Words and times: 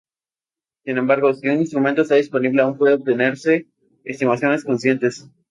Sin 0.83 0.97
embargo, 0.97 1.31
si 1.35 1.47
un 1.47 1.59
instrumento 1.59 2.01
está 2.01 2.15
disponible, 2.15 2.63
aún 2.63 2.75
puede 2.75 2.95
obtenerse 2.95 3.67
estimaciones 4.03 4.65
consistentes. 4.65 5.29